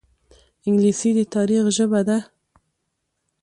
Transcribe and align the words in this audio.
انګلیسي 0.67 1.09
د 1.17 1.19
تاریخ 1.35 1.63
ژبه 1.77 2.01
ده 2.07 2.17